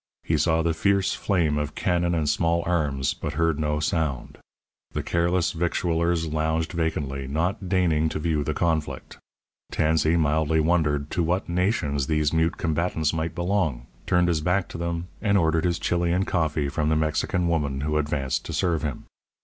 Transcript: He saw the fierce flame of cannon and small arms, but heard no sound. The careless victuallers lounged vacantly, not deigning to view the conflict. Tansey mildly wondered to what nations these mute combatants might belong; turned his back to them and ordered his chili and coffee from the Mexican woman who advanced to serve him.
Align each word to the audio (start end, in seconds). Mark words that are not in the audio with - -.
He 0.23 0.35
saw 0.35 0.63
the 0.63 0.73
fierce 0.73 1.13
flame 1.13 1.59
of 1.59 1.75
cannon 1.75 2.15
and 2.15 2.27
small 2.27 2.63
arms, 2.65 3.13
but 3.13 3.33
heard 3.33 3.59
no 3.59 3.79
sound. 3.79 4.39
The 4.93 5.03
careless 5.03 5.51
victuallers 5.51 6.25
lounged 6.25 6.71
vacantly, 6.71 7.27
not 7.27 7.69
deigning 7.69 8.09
to 8.09 8.17
view 8.17 8.43
the 8.43 8.55
conflict. 8.55 9.19
Tansey 9.71 10.17
mildly 10.17 10.59
wondered 10.59 11.11
to 11.11 11.21
what 11.21 11.47
nations 11.47 12.07
these 12.07 12.33
mute 12.33 12.57
combatants 12.57 13.13
might 13.13 13.35
belong; 13.35 13.85
turned 14.07 14.27
his 14.27 14.41
back 14.41 14.67
to 14.69 14.79
them 14.79 15.07
and 15.21 15.37
ordered 15.37 15.65
his 15.65 15.77
chili 15.77 16.11
and 16.11 16.25
coffee 16.25 16.67
from 16.67 16.89
the 16.89 16.95
Mexican 16.95 17.47
woman 17.47 17.81
who 17.81 17.99
advanced 17.99 18.43
to 18.45 18.53
serve 18.53 18.81
him. 18.81 19.05